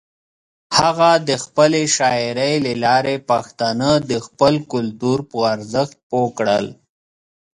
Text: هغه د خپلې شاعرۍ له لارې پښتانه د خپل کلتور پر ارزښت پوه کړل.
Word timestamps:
هغه 0.77 1.09
د 1.29 1.29
خپلې 1.43 1.81
شاعرۍ 1.97 2.53
له 2.65 2.73
لارې 2.85 3.15
پښتانه 3.29 3.89
د 4.09 4.11
خپل 4.27 4.53
کلتور 4.73 5.19
پر 5.31 5.41
ارزښت 5.53 5.97
پوه 6.09 6.29
کړل. 6.37 6.65